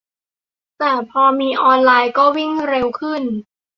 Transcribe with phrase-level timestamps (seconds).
[0.79, 3.23] แต่พอมีออนไลน์ก็วิ่งเร็วขึ้น